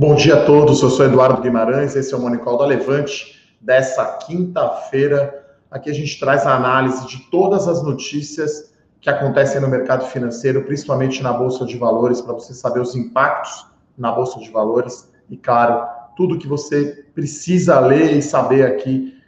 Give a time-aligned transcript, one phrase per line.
[0.00, 4.04] Bom dia a todos, eu sou Eduardo Guimarães, esse é o Monicol da Levante dessa
[4.18, 5.44] quinta-feira.
[5.68, 10.62] Aqui a gente traz a análise de todas as notícias que acontecem no mercado financeiro,
[10.62, 13.66] principalmente na Bolsa de Valores, para você saber os impactos
[13.98, 15.84] na Bolsa de Valores e, claro,
[16.16, 19.20] tudo que você precisa ler e saber aqui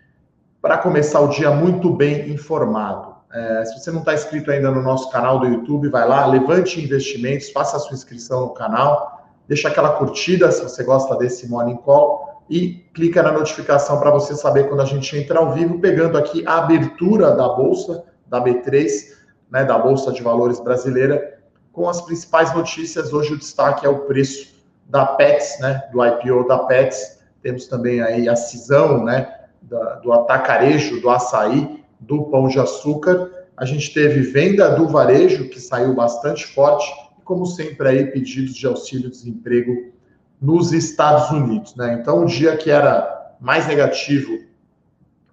[0.63, 3.17] para começar o dia muito bem informado.
[3.33, 6.81] É, se você não está inscrito ainda no nosso canal do YouTube, vai lá, levante
[6.81, 9.20] investimentos, faça a sua inscrição no canal
[9.51, 14.37] deixa aquela curtida se você gosta desse Morning Call e clica na notificação para você
[14.37, 18.89] saber quando a gente entra ao vivo, pegando aqui a abertura da bolsa da B3,
[19.51, 21.41] né, da Bolsa de Valores brasileira,
[21.73, 23.13] com as principais notícias.
[23.13, 24.55] Hoje o destaque é o preço
[24.87, 27.19] da Pets, né, do IPO da Pets.
[27.43, 33.29] Temos também aí a cisão, né, da, do atacarejo do açaí, do pão de açúcar.
[33.57, 36.89] A gente teve venda do varejo, que saiu bastante forte,
[37.31, 39.93] como sempre, aí, pedidos de auxílio-desemprego
[40.43, 41.77] nos Estados Unidos.
[41.77, 41.97] Né?
[42.01, 44.37] Então, o dia que era mais negativo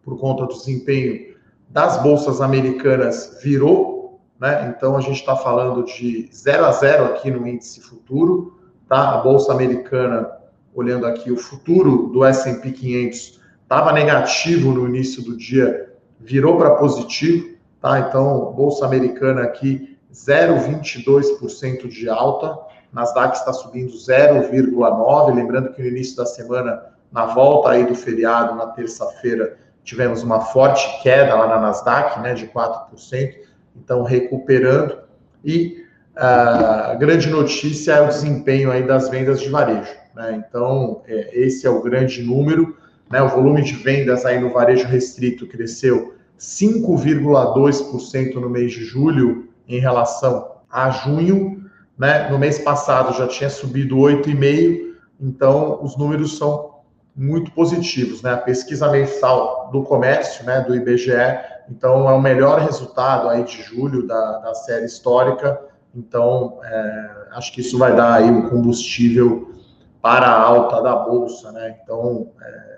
[0.03, 1.35] por conta do desempenho
[1.67, 4.69] das bolsas americanas virou, né?
[4.69, 9.15] Então a gente está falando de 0 a 0 aqui no índice futuro, tá?
[9.15, 10.29] A bolsa americana,
[10.75, 16.75] olhando aqui o futuro do S&P 500 estava negativo no início do dia, virou para
[16.75, 17.99] positivo, tá?
[17.99, 22.57] Então bolsa americana aqui 0,22% de alta.
[22.91, 25.35] Nasdaq está subindo 0,9%.
[25.35, 30.41] Lembrando que no início da semana, na volta aí do feriado, na terça-feira, tivemos uma
[30.41, 33.35] forte queda lá na Nasdaq, né, de 4%.
[33.75, 34.97] Então, recuperando.
[35.45, 39.93] E a grande notícia é o desempenho aí das vendas de varejo.
[40.15, 40.43] Né?
[40.47, 42.75] Então, é, esse é o grande número.
[43.09, 43.21] Né?
[43.21, 49.79] O volume de vendas aí no varejo restrito cresceu 5,2% no mês de julho, em
[49.79, 51.65] relação a junho,
[51.97, 52.29] né?
[52.29, 56.77] No mês passado já tinha subido 8,5, então os números são
[57.15, 58.33] muito positivos, né?
[58.33, 61.11] A pesquisa mensal do comércio, né, do IBGE,
[61.69, 65.59] então é o melhor resultado aí de julho da, da série histórica.
[65.95, 69.51] Então, é, acho que isso vai dar aí um combustível
[70.01, 71.75] para a alta da bolsa, né?
[71.81, 72.77] Então, é,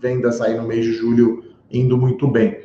[0.00, 2.64] vendas aí no mês de julho indo muito bem.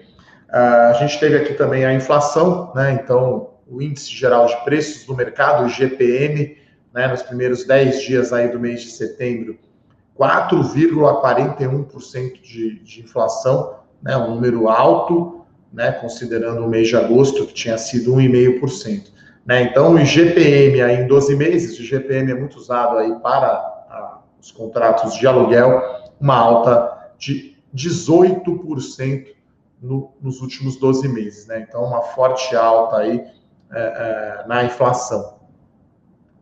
[0.50, 3.00] Uh, a gente teve aqui também a inflação, né?
[3.04, 6.58] Então, o índice geral de preços do mercado, o GPM,
[6.94, 9.58] né, nos primeiros 10 dias aí do mês de setembro,
[10.18, 17.54] 4,41% de, de inflação, né, um número alto, né, considerando o mês de agosto, que
[17.54, 19.12] tinha sido 1,5%.
[19.46, 19.62] Né?
[19.64, 24.22] Então, o IGPM aí em 12 meses, o IGPM é muito usado aí para a,
[24.42, 25.80] os contratos de aluguel,
[26.20, 29.28] uma alta de 18%
[29.82, 31.48] no, nos últimos 12 meses.
[31.48, 31.66] Né?
[31.68, 33.26] Então, uma forte alta aí
[33.72, 35.40] é, é, na inflação.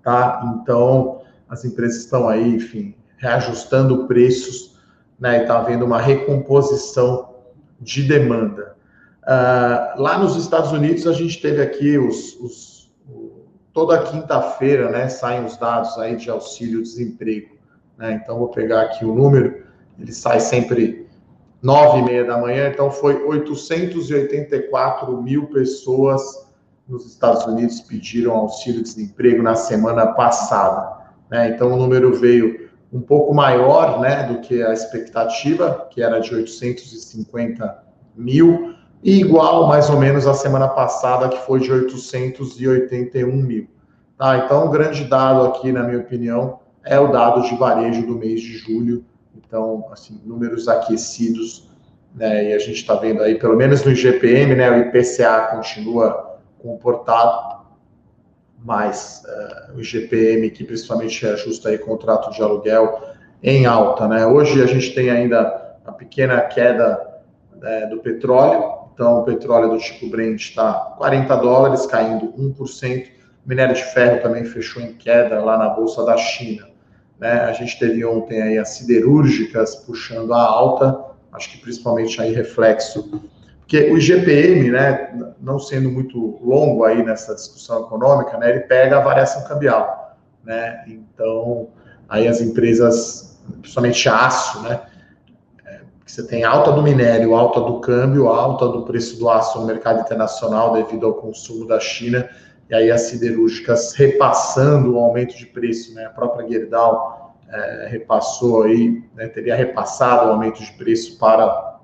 [0.04, 0.42] Tá?
[0.62, 4.78] Então, as empresas estão aí, enfim, reajustando preços,
[5.20, 7.36] né, e está havendo uma recomposição
[7.80, 8.76] de demanda.
[9.24, 12.78] Uh, lá nos Estados Unidos, a gente teve aqui os, os
[13.74, 17.58] toda quinta-feira, né, saem os dados aí de auxílio-desemprego.
[17.98, 18.14] Né?
[18.24, 19.64] Então, vou pegar aqui o número,
[20.00, 21.08] ele sai sempre
[21.62, 26.47] nove e meia da manhã, então foi 884 mil pessoas
[26.88, 30.98] nos Estados Unidos pediram auxílio-desemprego na semana passada.
[31.30, 31.50] Né?
[31.50, 36.34] Então, o número veio um pouco maior né, do que a expectativa, que era de
[36.34, 37.84] 850
[38.16, 43.68] mil, e igual mais ou menos a semana passada, que foi de 881 mil.
[44.18, 44.38] Tá?
[44.38, 48.42] Então, o grande dado aqui, na minha opinião, é o dado de varejo do mês
[48.42, 49.06] de julho.
[49.36, 51.70] Então, assim, números aquecidos,
[52.16, 52.50] né?
[52.50, 54.72] E a gente está vendo aí, pelo menos no IGPM, né?
[54.72, 56.27] O IPCA continua
[56.68, 57.66] comportado,
[58.60, 63.02] mas uh, o GPM, que principalmente ajusta aí contrato de aluguel,
[63.42, 64.08] em alta.
[64.08, 64.26] Né?
[64.26, 67.22] Hoje a gente tem ainda a pequena queda
[67.56, 73.08] né, do petróleo, então o petróleo do tipo Brent está 40 dólares, caindo 1%.
[73.46, 76.68] O minério de ferro também fechou em queda lá na Bolsa da China.
[77.18, 77.32] Né?
[77.32, 81.00] A gente teve ontem aí as siderúrgicas puxando a alta,
[81.32, 83.22] acho que principalmente aí reflexo
[83.68, 88.98] porque o IGPM, né, não sendo muito longo aí nessa discussão econômica, né, ele pega
[88.98, 90.86] a variação cambial, né?
[90.88, 91.68] Então,
[92.08, 94.80] aí as empresas, principalmente aço, né,
[95.66, 99.66] é, você tem alta do minério, alta do câmbio, alta do preço do aço no
[99.66, 102.30] mercado internacional devido ao consumo da China,
[102.70, 106.06] e aí as siderúrgicas repassando o aumento de preço, né?
[106.06, 111.77] A própria Gerdau é, repassou aí, né, teria repassado o aumento de preço para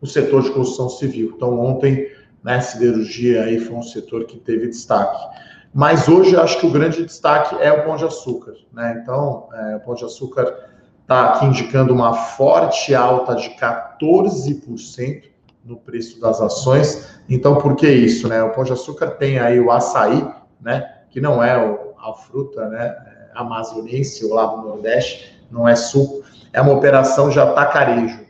[0.00, 1.32] o setor de construção civil.
[1.36, 2.10] Então, ontem,
[2.42, 5.38] né, siderurgia aí foi um setor que teve destaque.
[5.72, 8.54] Mas hoje acho que o grande destaque é o Pão de Açúcar.
[8.72, 9.00] Né?
[9.02, 10.70] Então, é, o Pão de Açúcar
[11.02, 15.24] está aqui indicando uma forte alta de 14%
[15.64, 17.20] no preço das ações.
[17.28, 18.28] Então, por que isso?
[18.28, 18.42] Né?
[18.42, 20.26] O Pão de Açúcar tem aí o açaí,
[20.60, 20.94] né?
[21.10, 22.96] que não é a fruta né?
[23.34, 28.27] amazonense ou lá do Nordeste, não é suco, é uma operação de atacarejo.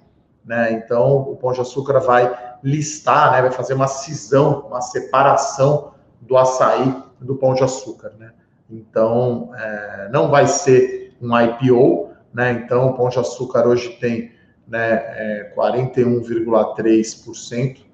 [0.49, 0.73] Né?
[0.73, 2.35] Então, o Pão de Açúcar vai
[2.65, 3.43] listar, né?
[3.43, 5.93] vai fazer uma cisão, uma separação
[6.23, 8.15] do açaí do Pão de Açúcar.
[8.19, 8.33] Né?
[8.71, 12.53] Então, é, não vai ser um IPO, né?
[12.53, 14.33] então o Pão de Açúcar hoje tem
[14.67, 17.87] né, é, 41,3%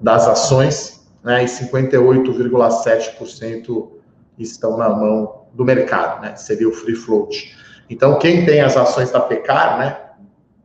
[0.00, 3.88] das ações né, e 58,7%
[4.38, 6.34] estão na mão do mercado, né?
[6.34, 7.56] Seria o free float.
[7.88, 9.96] Então, quem tem as ações da Pecar, né?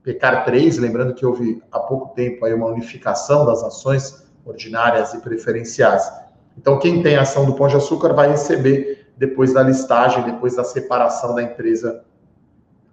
[0.08, 5.20] Pecar 3, lembrando que houve há pouco tempo aí uma unificação das ações ordinárias e
[5.20, 6.10] preferenciais.
[6.58, 10.64] Então, quem tem ação do Pão de Açúcar vai receber, depois da listagem, depois da
[10.64, 12.06] separação da empresa,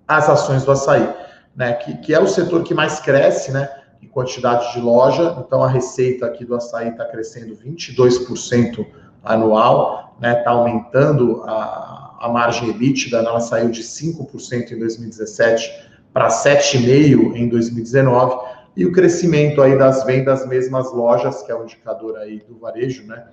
[0.08, 1.08] as ações do açaí,
[1.54, 1.74] né?
[1.74, 3.70] Que, que é o setor que mais cresce, né?
[4.02, 5.36] Em quantidade de loja.
[5.38, 8.84] Então, a receita aqui do açaí está crescendo 22%
[9.22, 10.40] anual, né?
[10.40, 11.94] Está aumentando a
[12.24, 18.92] a margem EBITDA, ela saiu de 5% em 2017 para 7,5% em 2019, e o
[18.92, 23.26] crescimento aí das vendas mesmas lojas, que é o indicador aí do varejo, né,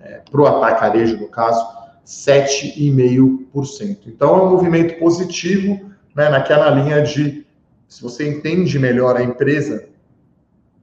[0.00, 1.64] é, para o atacarejo, no caso,
[2.04, 3.98] 7,5%.
[4.06, 7.46] Então, é um movimento positivo, né, naquela linha de,
[7.88, 9.86] se você entende melhor a empresa,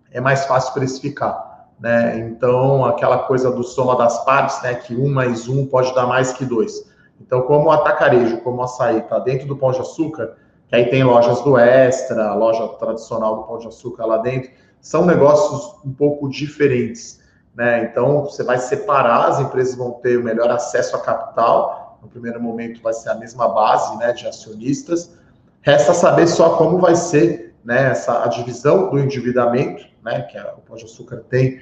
[0.09, 1.67] é mais fácil precificar.
[1.79, 2.17] Né?
[2.19, 6.31] Então, aquela coisa do soma das partes, né, que um mais um pode dar mais
[6.31, 6.89] que dois.
[7.19, 10.37] Então, como o atacarejo, como o açaí está dentro do Pão de Açúcar,
[10.71, 14.49] que aí tem lojas do Extra, a loja tradicional do Pão de Açúcar lá dentro,
[14.79, 17.19] são negócios um pouco diferentes.
[17.53, 17.83] Né?
[17.83, 22.41] Então, você vai separar, as empresas vão ter o melhor acesso a capital, no primeiro
[22.41, 25.13] momento vai ser a mesma base né, de acionistas,
[25.59, 30.53] resta saber só como vai ser né, essa, a divisão do endividamento, né, que a,
[30.53, 31.59] o Pão de Açúcar tem,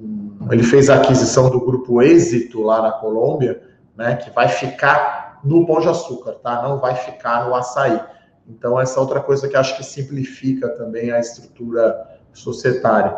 [0.00, 3.60] um, ele fez a aquisição do grupo Êxito lá na Colômbia,
[3.96, 6.62] né, que vai ficar no pão de açúcar, tá?
[6.62, 8.00] Não vai ficar no açaí.
[8.48, 13.14] Então, essa outra coisa que acho que simplifica também a estrutura societária.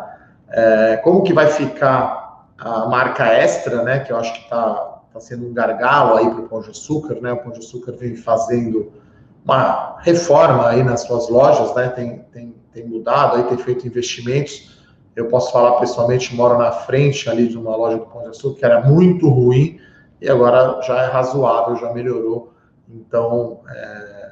[0.49, 3.99] É, como que vai ficar a marca extra, né?
[3.99, 7.15] Que eu acho que está tá sendo um gargalo aí para o Pão de Açúcar,
[7.21, 7.31] né?
[7.31, 8.91] O Pão de Açúcar vem fazendo
[9.43, 11.89] uma reforma aí nas suas lojas, né?
[11.89, 14.79] Tem, tem, tem mudado aí, tem feito investimentos.
[15.15, 18.59] Eu posso falar pessoalmente, moro na frente ali de uma loja do Pão de Açúcar
[18.59, 19.79] que era muito ruim,
[20.21, 22.53] e agora já é razoável, já melhorou.
[22.87, 24.31] Então, é,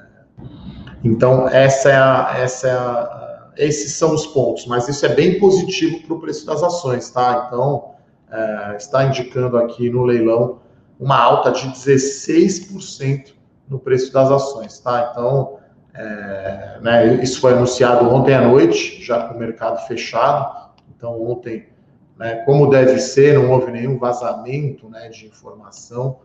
[1.04, 5.40] então essa é a, essa é a, esses são os pontos, mas isso é bem
[5.40, 7.46] positivo para o preço das ações, tá?
[7.48, 7.92] Então,
[8.32, 10.60] é, está indicando aqui no leilão
[10.98, 13.34] uma alta de 16%
[13.68, 15.10] no preço das ações, tá?
[15.12, 15.60] Então,
[15.94, 20.70] é, né, isso foi anunciado ontem à noite, já com o mercado fechado.
[20.96, 21.68] Então, ontem
[22.18, 26.20] né, como deve ser, não houve nenhum vazamento né, de informação,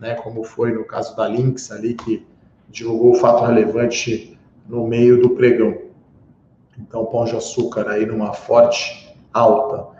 [0.00, 2.26] né, como foi no caso da Lynx ali, que
[2.70, 4.38] divulgou o fato relevante
[4.68, 5.76] no meio do pregão.
[6.78, 9.98] Então, pão de açúcar aí numa forte alta.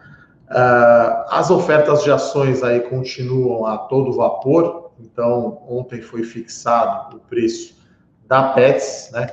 [0.50, 7.20] Uh, as ofertas de ações aí continuam a todo vapor, então ontem foi fixado o
[7.20, 7.78] preço
[8.26, 9.28] da Pets, né,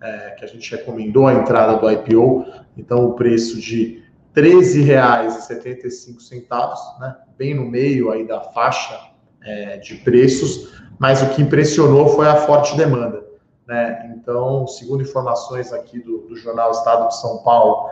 [0.00, 4.02] é, que a gente recomendou a entrada do IPO, então o preço de
[4.34, 7.16] R$ 13,75, né?
[7.36, 8.98] bem no meio aí da faixa
[9.42, 13.24] é, de preços, mas o que impressionou foi a forte demanda.
[13.66, 14.16] Né?
[14.16, 17.90] Então, segundo informações aqui do, do jornal Estado de São Paulo,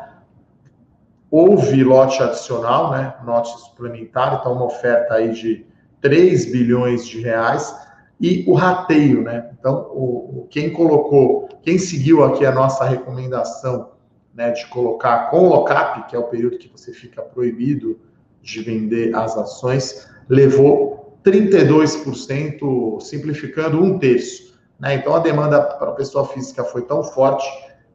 [1.30, 3.14] houve lote adicional, né?
[3.24, 5.66] lote suplementar, então uma oferta aí de
[6.00, 7.74] 3 bilhões de reais,
[8.20, 9.50] e o rateio, né?
[9.58, 13.90] Então, o, quem colocou, quem seguiu aqui a nossa recomendação
[14.34, 17.98] né, de colocar com o lockup, que é o período que você fica proibido
[18.40, 24.54] de vender as ações, levou 32%, simplificando um terço.
[24.78, 24.94] Né?
[24.94, 27.44] Então a demanda para a pessoa física foi tão forte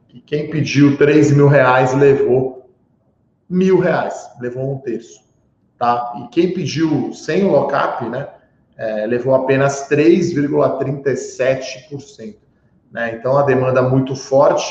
[0.08, 2.70] que quem pediu 3 mil reais levou
[3.48, 5.22] mil reais, levou um terço.
[5.78, 6.12] Tá?
[6.16, 8.28] E quem pediu sem o lockup, né,
[8.76, 12.36] é, levou apenas 3,37%.
[12.90, 13.16] Né?
[13.16, 14.70] Então a demanda muito forte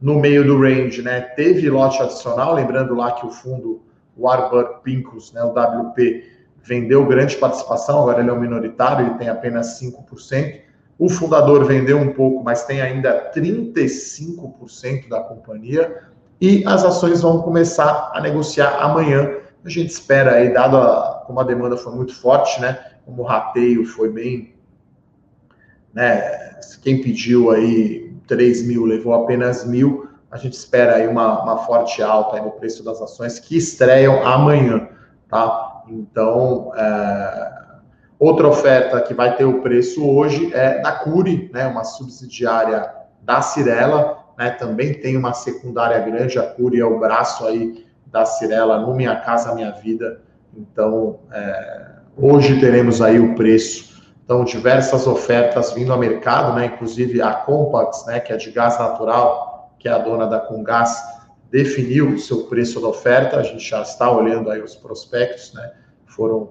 [0.00, 3.80] no meio do range, né, teve lote adicional, lembrando lá que o fundo
[4.18, 6.33] Warburg Pincus, né, o WP,
[6.64, 10.60] vendeu grande participação, agora ele é um minoritário, ele tem apenas 5%.
[10.98, 16.04] O fundador vendeu um pouco, mas tem ainda 35% da companhia.
[16.40, 19.38] E as ações vão começar a negociar amanhã.
[19.64, 22.78] A gente espera aí, dado a, como a demanda foi muito forte, né?
[23.04, 24.54] Como o rateio foi bem,
[25.92, 26.58] né?
[26.82, 30.08] Quem pediu aí 3 mil levou apenas mil.
[30.30, 34.88] A gente espera aí uma, uma forte alta no preço das ações que estreiam amanhã,
[35.28, 35.73] tá?
[35.88, 37.54] Então, é,
[38.18, 41.66] outra oferta que vai ter o preço hoje é da Curi, né?
[41.66, 42.90] Uma subsidiária
[43.22, 44.50] da Cirela, né?
[44.50, 49.16] Também tem uma secundária grande, a Curi é o braço aí da Cirela no Minha
[49.16, 50.20] Casa Minha Vida.
[50.56, 51.86] Então, é,
[52.16, 53.94] hoje teremos aí o preço.
[54.24, 56.66] Então, diversas ofertas vindo ao mercado, né?
[56.66, 58.20] Inclusive a Compax, né?
[58.20, 60.96] Que é de gás natural, que é a dona da Congás,
[61.50, 63.36] definiu o seu preço da oferta.
[63.36, 65.72] A gente já está olhando aí os prospectos, né?
[66.06, 66.50] Foram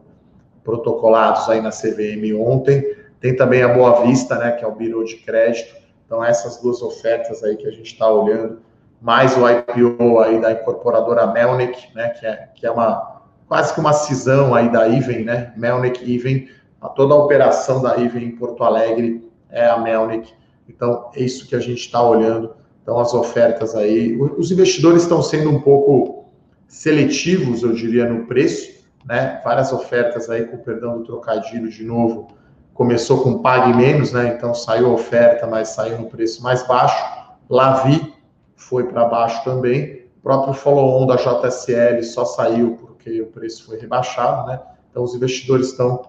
[0.64, 2.96] protocolados aí na CVM ontem.
[3.20, 4.52] Tem também a Boa Vista, né?
[4.52, 5.76] Que é o Biro de Crédito.
[6.06, 8.60] Então, essas duas ofertas aí que a gente está olhando
[9.04, 13.80] mais o IPO aí da incorporadora Melnick, né, que é, que é uma quase que
[13.82, 16.48] uma cisão aí da Iven, né, Melnick Iven,
[16.82, 20.34] a toda a operação da Iven em Porto Alegre é a Melnick,
[20.70, 25.22] então é isso que a gente está olhando, então as ofertas aí, os investidores estão
[25.24, 26.26] sendo um pouco
[26.68, 32.28] seletivos, eu diria, no preço, né, várias ofertas aí, com perdão do trocadilho de novo,
[32.74, 37.02] começou com pague menos, né, então saiu a oferta, mas saiu no preço mais baixo,
[37.50, 38.14] Lavi
[38.56, 40.04] foi para baixo também.
[40.18, 44.60] O próprio follow-on da JSL só saiu porque o preço foi rebaixado, né?
[44.90, 46.02] Então os investidores estão,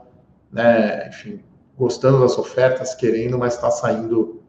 [0.53, 1.41] né, enfim,
[1.77, 4.41] gostando das ofertas, querendo, mas está saindo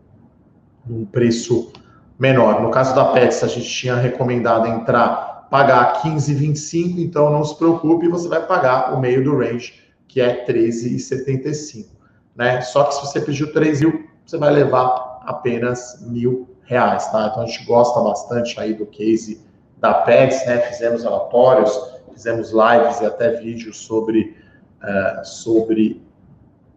[0.86, 1.72] num preço
[2.18, 2.62] menor.
[2.62, 8.08] No caso da Pets, a gente tinha recomendado entrar, pagar 15,25, então não se preocupe,
[8.08, 9.74] você vai pagar o meio do range,
[10.08, 11.88] que é 13,75.
[12.36, 12.62] Né?
[12.62, 17.30] Só que se você pediu 3 mil, você vai levar apenas mil reais, tá?
[17.32, 19.46] Então a gente gosta bastante aí do case
[19.78, 20.60] da Pets, né?
[20.62, 21.72] Fizemos relatórios,
[22.14, 24.36] fizemos lives e até vídeos sobre,
[24.82, 26.02] uh, sobre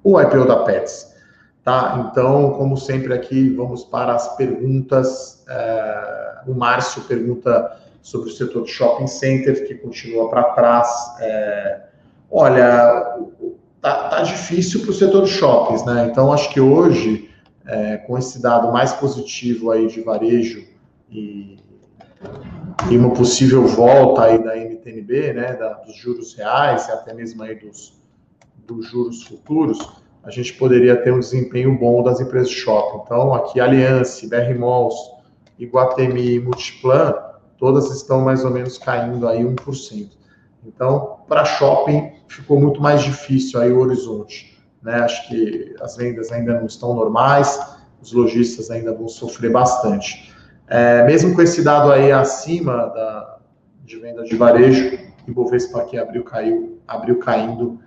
[0.05, 1.15] o IPO da Pets,
[1.63, 2.09] tá?
[2.11, 5.45] Então, como sempre aqui, vamos para as perguntas.
[5.49, 10.89] Uh, o Márcio pergunta sobre o setor de shopping center, que continua para trás.
[11.21, 11.81] É,
[12.31, 13.19] olha,
[13.81, 16.09] tá, tá difícil para o setor de shoppings, né?
[16.11, 17.29] Então, acho que hoje
[17.69, 20.67] é, com esse dado mais positivo aí de varejo
[21.11, 21.59] e,
[22.91, 27.43] e uma possível volta aí da NTNB, né, da, dos juros reais e até mesmo
[27.43, 28.01] aí dos,
[28.67, 29.79] dos juros futuros,
[30.29, 33.01] a gente poderia ter um desempenho bom das empresas de shopping.
[33.03, 34.95] Então, aqui Aliança, BR Malls,
[35.59, 37.15] Iguatemi e Multiplan,
[37.57, 40.11] todas estão mais ou menos caindo aí 1%.
[40.67, 44.55] Então, para shopping ficou muito mais difícil aí o horizonte.
[44.83, 44.97] Né?
[44.97, 47.59] Acho que as vendas ainda não estão normais,
[48.03, 50.31] os lojistas ainda vão sofrer bastante.
[50.69, 53.39] É, mesmo com esse dado aí acima da,
[53.83, 57.81] de venda de varejo, Ibovespa aqui abriu, caiu, abriu caindo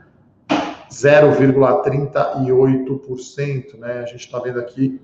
[0.91, 4.00] 0,38%, né?
[4.00, 5.00] A gente está vendo aqui,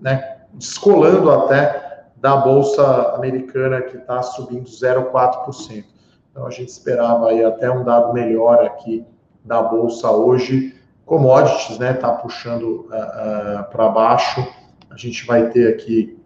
[0.00, 5.84] né, descolando até da bolsa americana que está subindo 0,4%.
[6.30, 9.06] Então a gente esperava aí até um dado melhor aqui
[9.44, 14.46] da bolsa hoje, commodities, né, tá puxando uh, uh, para baixo.
[14.90, 16.16] A gente vai ter aqui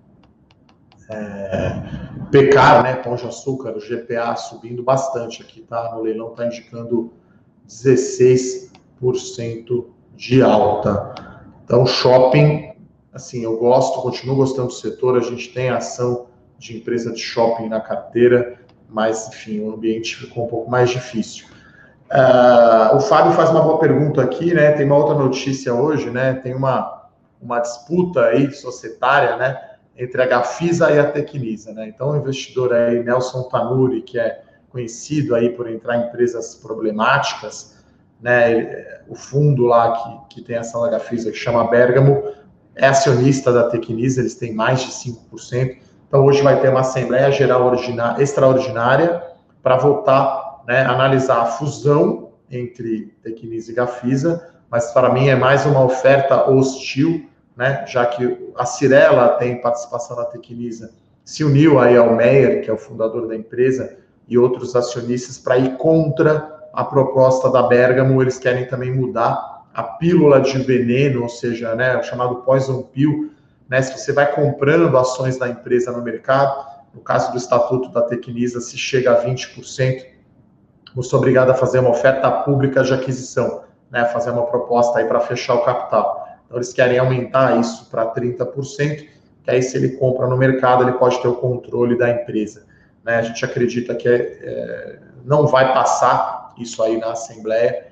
[1.08, 1.82] é,
[2.32, 5.92] pecar, né, pão de açúcar, o GPA subindo bastante aqui, tá?
[5.94, 7.12] No leilão tá indicando
[7.68, 8.75] 16%
[10.16, 11.14] de alta.
[11.64, 12.72] Então, shopping,
[13.12, 16.26] assim, eu gosto, continuo gostando do setor, a gente tem ação
[16.58, 21.46] de empresa de shopping na carteira, mas, enfim, o ambiente ficou um pouco mais difícil.
[22.06, 24.72] Uh, o Fábio faz uma boa pergunta aqui, né?
[24.72, 26.34] Tem uma outra notícia hoje, né?
[26.34, 27.08] Tem uma,
[27.42, 29.60] uma disputa aí societária, né?
[29.96, 31.88] Entre a Gafisa e a Tecnisa, né?
[31.88, 37.75] Então, o investidor aí, Nelson Tanuri, que é conhecido aí por entrar em empresas problemáticas,
[38.20, 38.84] né?
[39.08, 39.92] O fundo lá
[40.28, 42.22] que, que tem ação da Gafisa, que chama Bergamo,
[42.74, 45.78] é acionista da Tecnisa, eles têm mais de 5%.
[46.08, 47.72] Então, hoje vai ter uma Assembleia Geral
[48.18, 49.22] extraordinária
[49.62, 55.64] para votar né, analisar a fusão entre Tecnisa e Gafisa, mas para mim é mais
[55.64, 60.92] uma oferta hostil, né, já que a Cirela tem participação na Tecnisa,
[61.24, 63.96] se uniu aí ao Meyer, que é o fundador da empresa,
[64.28, 69.82] e outros acionistas para ir contra a proposta da Bergamo, eles querem também mudar a
[69.82, 73.32] pílula de veneno, ou seja, né, o chamado poison pill,
[73.68, 78.02] né, se você vai comprando ações da empresa no mercado, no caso do estatuto da
[78.02, 80.04] Tecnisa, se chega a 20%,
[80.94, 85.06] eu sou obrigado a fazer uma oferta pública de aquisição, né, fazer uma proposta aí
[85.06, 86.28] para fechar o capital.
[86.44, 89.08] Então, eles querem aumentar isso para 30%,
[89.42, 92.66] que aí, se ele compra no mercado, ele pode ter o controle da empresa.
[93.04, 93.16] né?
[93.16, 97.86] A gente acredita que é, é, não vai passar isso aí na Assembleia,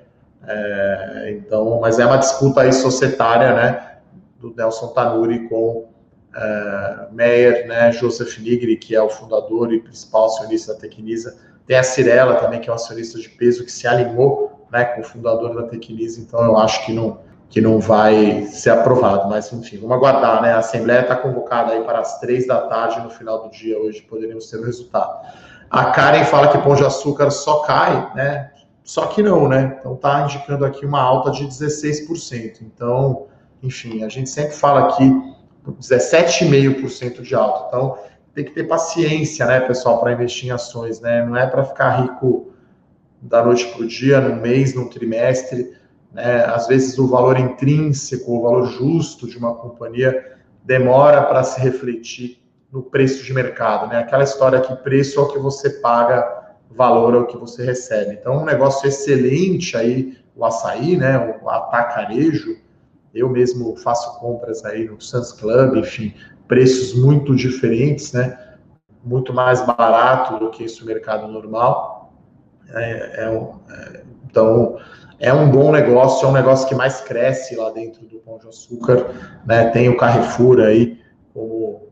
[0.47, 3.97] é, então, mas é uma disputa aí societária, né?
[4.39, 5.87] Do Nelson Tanuri com
[6.35, 11.77] uh, Meyer, né, Joseph Nigri, que é o fundador e principal acionista da Tecnisa, tem
[11.77, 15.03] a Cirela também, que é um acionista de peso que se alinhou né, com o
[15.03, 17.19] fundador da Tecnisa, então eu acho que não,
[17.49, 20.51] que não vai ser aprovado, mas enfim, vamos aguardar, né?
[20.51, 24.01] A Assembleia está convocada aí para as três da tarde no final do dia, hoje
[24.01, 25.25] poderíamos ter o resultado.
[25.69, 28.51] A Karen fala que Pão de Açúcar só cai, né?
[28.85, 29.77] Só que não, né?
[29.79, 32.61] Então está indicando aqui uma alta de 16%.
[32.61, 33.25] Então,
[33.61, 35.11] enfim, a gente sempre fala aqui
[35.67, 37.65] 17,5% de alta.
[37.67, 37.97] Então,
[38.35, 41.25] tem que ter paciência, né, pessoal, para investir em ações, né?
[41.25, 42.53] Não é para ficar rico
[43.19, 45.73] da noite para o dia, num mês, num trimestre.
[46.13, 46.45] Né?
[46.45, 52.39] Às vezes, o valor intrínseco, o valor justo de uma companhia demora para se refletir
[52.71, 53.97] no preço de mercado, né?
[53.97, 56.44] Aquela história que preço é o que você paga,
[56.75, 58.13] valor é o que você recebe.
[58.13, 61.39] Então, um negócio excelente aí, o açaí, né?
[61.41, 62.57] O atacarejo,
[63.13, 66.13] eu mesmo faço compras aí no Suns Club, enfim,
[66.47, 68.37] preços muito diferentes, né?
[69.03, 72.13] Muito mais barato do que isso no mercado normal.
[72.69, 74.77] É, é, é, então,
[75.19, 78.47] é um bom negócio, é um negócio que mais cresce lá dentro do Pão de
[78.47, 79.07] Açúcar,
[79.45, 79.69] né?
[79.69, 80.99] Tem o Carrefour aí
[81.33, 81.87] como,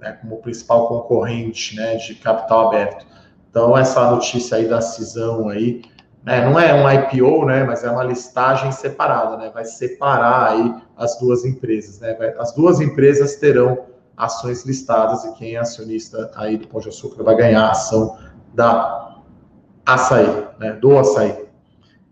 [0.00, 3.06] né, como principal concorrente, né, de capital aberto.
[3.50, 5.82] Então, essa notícia aí da cisão aí,
[6.24, 10.74] né, não é um IPO, né, mas é uma listagem separada, né, vai separar aí
[10.96, 13.86] as duas empresas, né, vai, as duas empresas terão
[14.16, 18.18] ações listadas e quem é acionista aí do Pão de Açúcar vai ganhar a ação
[18.52, 19.16] da
[19.86, 21.48] açaí, né, do açaí.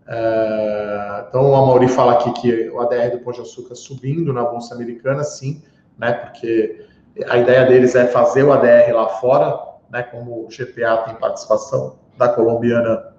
[0.07, 4.43] Uh, então, o Amaury fala aqui que o ADR do Pão de Açúcar subindo na
[4.43, 5.61] Bolsa Americana, sim,
[5.97, 6.87] né, porque
[7.27, 11.97] a ideia deles é fazer o ADR lá fora, né, como o GPA tem participação
[12.17, 13.13] da colombiana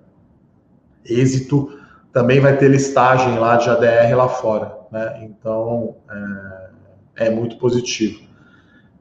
[1.04, 1.78] êxito,
[2.12, 5.20] também vai ter listagem lá de ADR lá fora, né?
[5.22, 5.96] Então
[7.16, 8.28] é, é muito positivo.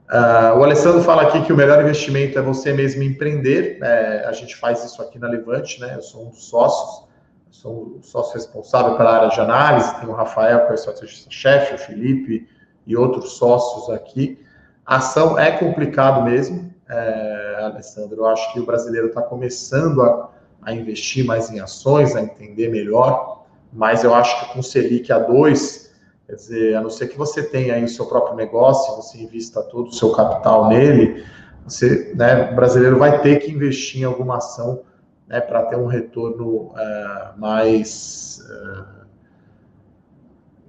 [0.07, 3.79] Uh, o Alessandro fala aqui que o melhor investimento é você mesmo empreender.
[3.81, 5.95] É, a gente faz isso aqui na Levante, né?
[5.95, 7.07] Eu sou um dos sócios,
[7.51, 9.99] sou o sócio responsável pela área de análise.
[9.99, 12.47] Tem o Rafael, que é o estrategista-chefe, o Felipe
[12.85, 14.41] e outros sócios aqui.
[14.85, 18.17] A ação é complicado mesmo, é, Alessandro.
[18.17, 20.29] Eu acho que o brasileiro está começando a
[20.67, 25.19] a investir mais em ações, a entender melhor, mas eu acho que com Selic a
[25.19, 25.93] 2,
[26.27, 29.61] quer dizer, a não ser que você tenha aí o seu próprio negócio, você invista
[29.63, 31.25] todo o seu capital nele,
[31.65, 34.81] você, né, o brasileiro vai ter que investir em alguma ação
[35.25, 39.05] né, para ter um retorno uh, mais, uh,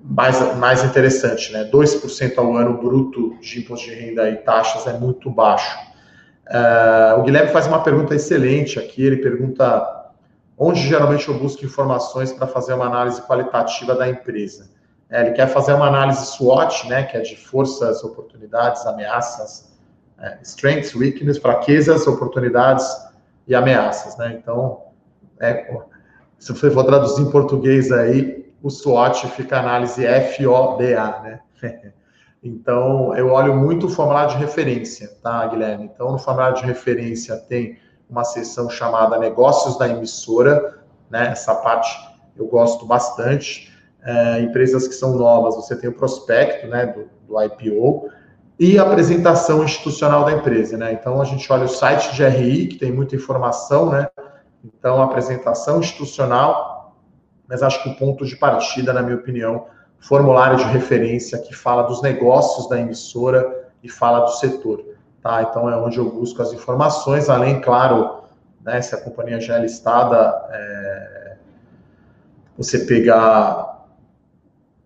[0.01, 1.53] mais, mais interessante.
[1.53, 1.69] Né?
[1.73, 5.77] 2% ao ano bruto de imposto de renda e taxas é muito baixo.
[6.49, 9.05] Uh, o Guilherme faz uma pergunta excelente aqui.
[9.05, 9.99] Ele pergunta
[10.57, 14.71] onde geralmente eu busco informações para fazer uma análise qualitativa da empresa.
[15.11, 19.73] É, ele quer fazer uma análise SWOT, né, que é de forças, oportunidades, ameaças,
[20.21, 22.87] é, strengths, weaknesses, fraquezas, oportunidades
[23.47, 24.17] e ameaças.
[24.19, 24.39] Né?
[24.43, 24.83] Então,
[25.41, 25.75] é,
[26.39, 30.05] se você for traduzir em português aí, o SWOT fica análise
[30.37, 31.41] FODA, né?
[32.49, 35.85] Então, eu olho muito o formulário de referência, tá, Guilherme?
[35.85, 37.77] Então, no formulário de referência tem
[38.09, 40.79] uma seção chamada Negócios da Emissora,
[41.11, 41.29] né?
[41.29, 41.95] Essa parte
[42.37, 43.71] eu gosto bastante.
[44.03, 48.09] É, empresas que são novas, você tem o prospecto, né, do, do IPO,
[48.59, 50.93] e a apresentação institucional da empresa, né?
[50.93, 54.09] Então, a gente olha o site de RI, que tem muita informação, né?
[54.65, 56.97] Então, a apresentação institucional,
[57.47, 59.67] mas acho que o ponto de partida, na minha opinião,
[60.01, 64.85] formulário de referência que fala dos negócios da emissora e fala do setor.
[65.23, 65.43] Tá?
[65.43, 68.23] Então é onde eu busco as informações, além, claro,
[68.65, 71.37] né, se a companhia já é listada, é,
[72.57, 73.87] você pegar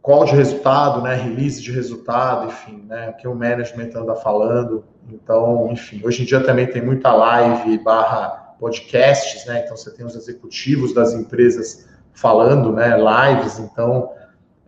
[0.01, 4.85] qual de resultado, né, release de resultado, enfim, né, o que o management anda falando.
[5.09, 10.05] Então, enfim, hoje em dia também tem muita live barra podcasts, né, então você tem
[10.05, 14.11] os executivos das empresas falando, né, lives, então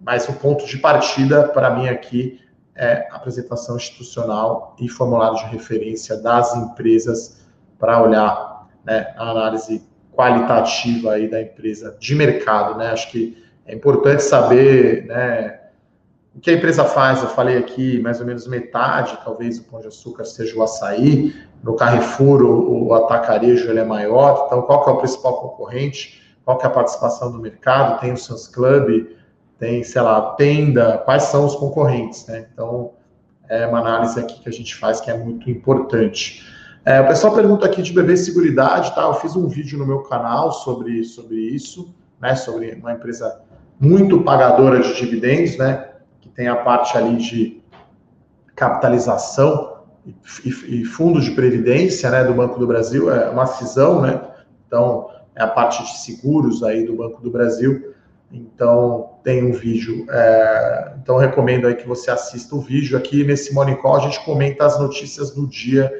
[0.04, 2.40] mas o ponto de partida para mim aqui
[2.76, 7.44] é apresentação institucional e formulário de referência das empresas
[7.78, 12.90] para olhar né, a análise qualitativa aí da empresa de mercado, né?
[12.90, 15.60] Acho que é importante saber, né,
[16.34, 17.22] o que a empresa faz.
[17.22, 21.34] Eu falei aqui mais ou menos metade, talvez o pão de açúcar seja o açaí.
[21.62, 24.44] No Carrefour o, o atacarejo ele é maior.
[24.46, 26.22] Então, qual que é o principal concorrente?
[26.44, 28.00] Qual que é a participação do mercado?
[28.00, 29.06] Tem o Sans Club,
[29.58, 32.46] tem, sei lá, tenda, quais são os concorrentes, né?
[32.52, 32.92] Então,
[33.48, 36.44] é uma análise aqui que a gente faz que é muito importante.
[36.84, 39.02] É, o pessoal pergunta aqui de BB Seguridade, tá?
[39.02, 42.34] Eu fiz um vídeo no meu canal sobre, sobre isso, né?
[42.34, 43.40] Sobre uma empresa
[43.80, 45.92] muito pagadora de dividendos, né?
[46.20, 47.62] Que tem a parte ali de
[48.54, 49.78] capitalização
[50.44, 52.24] e, e fundos de previdência, né?
[52.24, 54.20] Do Banco do Brasil, é uma cisão, né?
[54.66, 57.94] Então, é a parte de seguros aí do Banco do Brasil.
[58.30, 60.06] Então, tem um vídeo.
[60.10, 62.96] É, então, recomendo aí que você assista o vídeo.
[62.96, 65.92] Aqui nesse Morning Call, a gente comenta as notícias do dia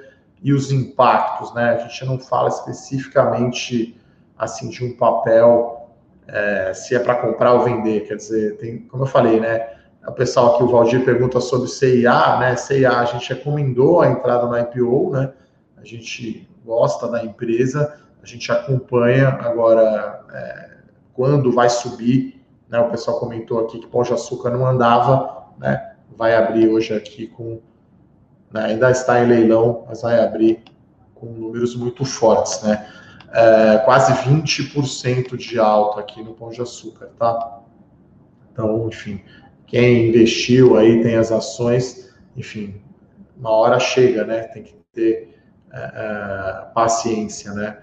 [0.42, 1.70] e os impactos, né?
[1.70, 3.98] A gente não fala especificamente,
[4.37, 5.90] assim, de um papel,
[6.26, 8.06] é, se é para comprar ou vender.
[8.06, 9.68] Quer dizer, tem, como eu falei, né?
[10.06, 12.56] O pessoal aqui, o Valdir, pergunta sobre CIA, né?
[12.56, 15.32] CIA, a gente recomendou a entrada na IPO, né?
[15.78, 20.73] A gente gosta da empresa, a gente acompanha agora é,
[21.14, 22.79] quando vai subir, né?
[22.81, 25.94] O pessoal comentou aqui que Pão de Açúcar não andava, né?
[26.16, 27.61] Vai abrir hoje aqui com,
[28.53, 28.66] né?
[28.66, 30.62] ainda está em leilão, mas vai abrir
[31.14, 32.87] com números muito fortes, né?
[33.33, 37.62] É, quase 20% de alta aqui no Pão de Açúcar, tá?
[38.53, 39.20] Então, enfim,
[39.66, 42.81] quem investiu aí tem as ações, enfim,
[43.37, 44.42] uma hora chega, né?
[44.44, 45.37] Tem que ter
[45.72, 47.79] é, é, paciência, né?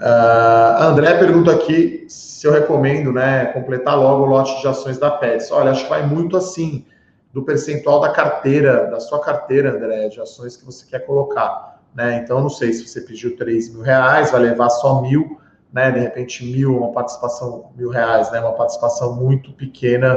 [0.00, 5.10] Uh, André pergunta aqui se eu recomendo, né, completar logo o lote de ações da
[5.10, 5.50] Pets.
[5.50, 6.86] Olha, acho que vai muito assim
[7.34, 12.16] do percentual da carteira, da sua carteira, André, de ações que você quer colocar, né?
[12.24, 15.38] Então, não sei se você pediu 3 mil reais, vai levar só mil,
[15.70, 15.92] né?
[15.92, 18.40] De repente, mil, uma participação, mil reais, né?
[18.40, 20.16] Uma participação muito pequena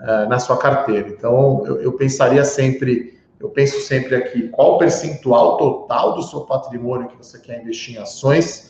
[0.00, 1.08] uh, na sua carteira.
[1.08, 6.40] Então, eu, eu pensaria sempre, eu penso sempre aqui, qual o percentual total do seu
[6.40, 8.69] patrimônio que você quer investir em ações,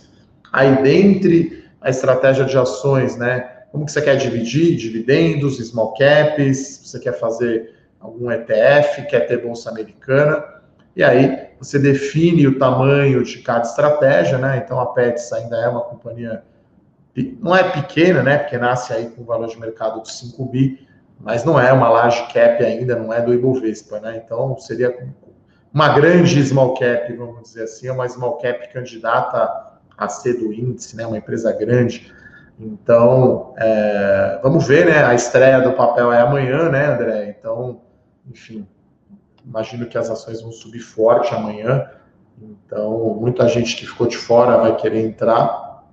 [0.53, 3.41] aí dentre a estratégia de ações, né?
[3.73, 4.77] Como que você quer dividir?
[4.77, 10.43] Dividendos, small caps, você quer fazer algum ETF, quer ter bolsa americana,
[10.97, 14.63] e aí você define o tamanho de cada estratégia, né?
[14.65, 16.43] Então a Pets ainda é uma companhia,
[17.39, 18.39] não é pequena, né?
[18.39, 20.87] Porque nasce aí com valor de mercado de 5 bi,
[21.21, 24.23] mas não é uma large cap ainda, não é do Ibovespa, né?
[24.25, 25.09] Então seria
[25.73, 29.70] uma grande small cap, vamos dizer assim, uma small cap candidata
[30.01, 31.07] a ser do índice, né?
[31.07, 32.11] Uma empresa grande.
[32.59, 35.05] Então, é, vamos ver, né?
[35.05, 37.37] A estreia do papel é amanhã, né, André?
[37.39, 37.83] Então,
[38.29, 38.67] enfim,
[39.45, 41.87] imagino que as ações vão subir forte amanhã.
[42.41, 45.85] Então, muita gente que ficou de fora vai querer entrar.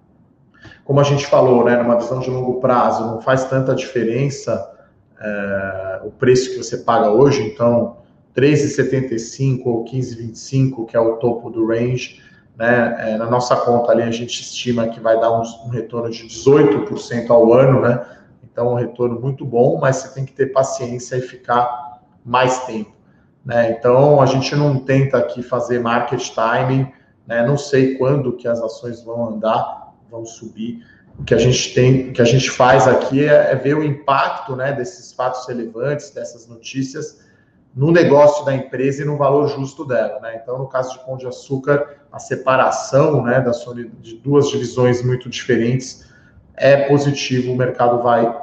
[0.86, 4.74] Como a gente falou, né, numa visão de longo prazo, não faz tanta diferença
[5.20, 7.42] é, o preço que você paga hoje.
[7.42, 7.98] Então,
[8.34, 12.22] 13,75 ou 15,25, que é o topo do range,
[12.58, 13.12] né?
[13.12, 16.24] É, na nossa conta ali a gente estima que vai dar um, um retorno de
[16.26, 18.04] 18% ao ano, né?
[18.44, 22.92] Então, um retorno muito bom, mas você tem que ter paciência e ficar mais tempo.
[23.46, 23.70] Né?
[23.70, 26.92] Então, a gente não tenta aqui fazer market timing,
[27.28, 27.46] né?
[27.46, 30.84] não sei quando que as ações vão andar, vão subir.
[31.20, 34.56] O que a gente tem, que a gente faz aqui é, é ver o impacto
[34.56, 37.20] né, desses fatos relevantes, dessas notícias,
[37.76, 40.20] no negócio da empresa e no valor justo dela.
[40.20, 40.40] Né?
[40.42, 43.52] Então, no caso de Pão de Açúcar, a separação né, da
[44.00, 46.08] de duas divisões muito diferentes
[46.56, 48.36] é positivo, o mercado vai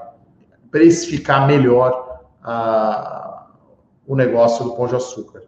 [0.70, 3.44] precificar melhor uh,
[4.06, 5.42] o negócio do Pão de Açúcar.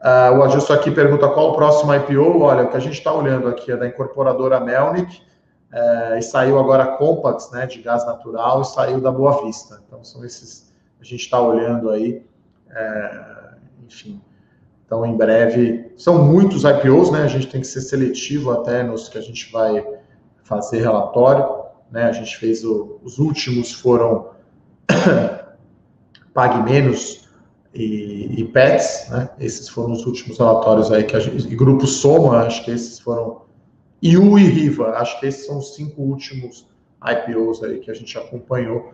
[0.00, 2.40] Uh, o Adilson aqui pergunta qual o próximo IPO.
[2.40, 5.22] Olha, o que a gente está olhando aqui é da incorporadora Melnick,
[5.72, 9.80] uh, e saiu agora a Compax, né, de gás natural, e saiu da Boa Vista.
[9.86, 12.22] Então, são esses, a gente está olhando aí
[12.74, 13.54] é,
[13.86, 14.20] enfim,
[14.90, 17.22] então em breve são muitos IPOs, né?
[17.22, 19.86] A gente tem que ser seletivo até nos que a gente vai
[20.42, 21.46] fazer relatório,
[21.92, 22.06] né?
[22.06, 24.30] A gente fez o, os últimos foram
[26.34, 27.28] Pague Menos
[27.72, 29.30] e, e Pets, né?
[29.38, 32.98] Esses foram os últimos relatórios aí que a gente, e Grupo Soma, acho que esses
[32.98, 33.42] foram
[34.02, 36.66] IU e Riva, acho que esses são os cinco últimos
[37.00, 38.90] IPOs aí que a gente acompanhou.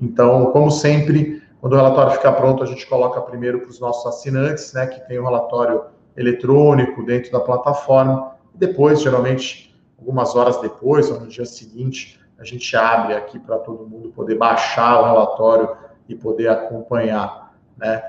[0.00, 4.04] Então, como sempre, quando o relatório ficar pronto, a gente coloca primeiro para os nossos
[4.04, 8.32] assinantes, né, que tem o relatório eletrônico dentro da plataforma.
[8.54, 13.88] Depois, geralmente, algumas horas depois, ou no dia seguinte, a gente abre aqui para todo
[13.88, 15.74] mundo poder baixar o relatório
[16.06, 18.02] e poder acompanhar, né?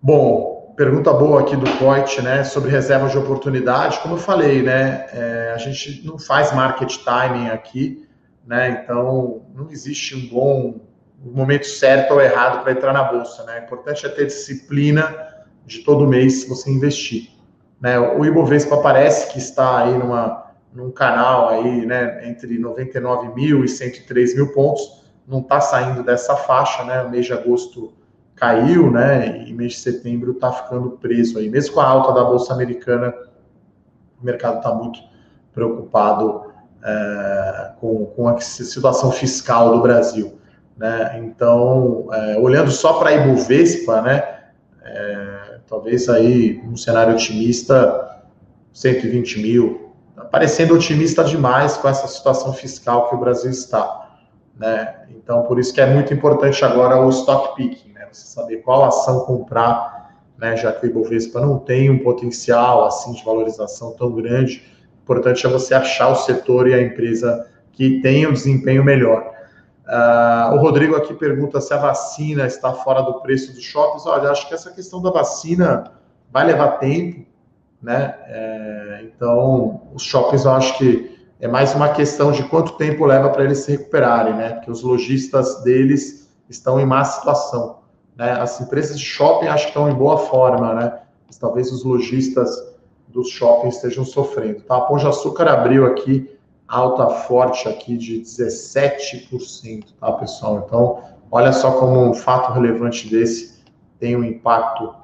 [0.00, 3.98] Bom, pergunta boa aqui do Coit, né, sobre reservas de oportunidade.
[3.98, 8.08] Como eu falei, né, é, a gente não faz market timing aqui,
[8.46, 10.89] né, então não existe um bom
[11.24, 13.44] o momento certo ou errado para entrar na bolsa.
[13.44, 13.60] Né?
[13.60, 15.14] O importante é ter disciplina
[15.66, 17.30] de todo mês você investir.
[17.80, 17.98] Né?
[17.98, 23.68] O Ibovespa parece que está aí numa, num canal aí, né, entre 99 mil e
[23.68, 27.02] 103 mil pontos, não está saindo dessa faixa, né?
[27.02, 27.92] O mês de agosto
[28.34, 29.44] caiu, né?
[29.46, 31.48] E mês de setembro está ficando preso aí.
[31.48, 33.14] Mesmo com a alta da bolsa americana,
[34.20, 34.98] o mercado está muito
[35.52, 36.52] preocupado
[36.82, 40.39] é, com, com a situação fiscal do Brasil.
[40.80, 41.20] Né?
[41.22, 44.38] Então, é, olhando só para a Ibovespa, né,
[44.82, 48.22] é, talvez aí um cenário otimista,
[48.72, 49.92] 120 mil,
[50.30, 54.08] parecendo otimista demais com essa situação fiscal que o Brasil está.
[54.56, 55.02] Né?
[55.10, 58.08] Então, por isso que é muito importante agora o stock picking, né?
[58.10, 60.56] você saber qual ação comprar, né?
[60.56, 64.64] já que o Ibovespa não tem um potencial assim de valorização tão grande,
[65.02, 69.39] importante é você achar o setor e a empresa que tem um desempenho melhor.
[69.90, 74.06] Uh, o Rodrigo aqui pergunta se a vacina está fora do preço dos shoppings.
[74.06, 75.92] Olha, acho que essa questão da vacina
[76.30, 77.26] vai levar tempo,
[77.82, 78.14] né?
[78.26, 83.30] É, então, os shoppings eu acho que é mais uma questão de quanto tempo leva
[83.30, 84.50] para eles se recuperarem, né?
[84.50, 87.80] Porque os lojistas deles estão em má situação.
[88.14, 88.30] Né?
[88.30, 91.00] As empresas de shopping acho que estão em boa forma, né?
[91.26, 92.50] Mas talvez os lojistas
[93.08, 94.60] dos shoppings estejam sofrendo.
[94.60, 94.76] Tá?
[94.76, 96.30] A Pão de Açúcar abriu aqui
[96.70, 100.64] alta forte aqui de 17%, tá, pessoal?
[100.66, 103.60] Então, olha só como um fato relevante desse
[103.98, 104.94] tem um impacto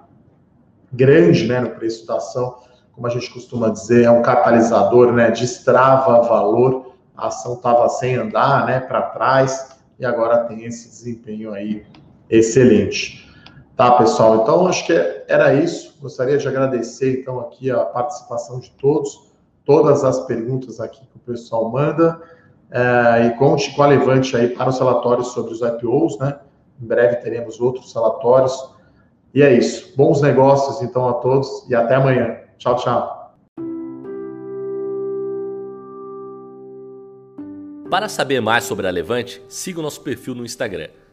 [0.92, 2.57] grande, né, no preço da ação
[2.96, 5.31] como a gente costuma dizer, é um catalisador, né?
[5.31, 6.94] Destrava valor.
[7.14, 8.81] A ação estava sem andar, né?
[8.81, 11.85] Para trás e agora tem esse desempenho aí
[12.31, 13.31] excelente.
[13.76, 14.42] Tá, pessoal?
[14.42, 14.92] Então, acho que
[15.29, 15.94] era isso.
[16.00, 19.26] Gostaria de agradecer, então, aqui a participação de todos,
[19.66, 22.22] todas as perguntas aqui que o pessoal manda.
[22.70, 26.38] É, e conte com a Levante aí para os relatórios sobre os IPOs, né?
[26.81, 28.70] Em breve teremos outros relatórios.
[29.35, 29.92] E é isso.
[29.96, 32.38] Bons negócios, então, a todos e até amanhã.
[32.57, 33.35] Tchau, tchau.
[37.90, 40.88] Para saber mais sobre a Levante, siga o nosso perfil no Instagram,